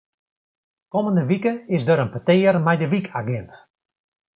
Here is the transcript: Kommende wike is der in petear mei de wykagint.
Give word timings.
Kommende 0.93 1.23
wike 1.29 1.53
is 1.75 1.83
der 1.87 2.01
in 2.03 2.11
petear 2.13 2.57
mei 2.61 2.77
de 2.79 2.87
wykagint. 2.91 3.51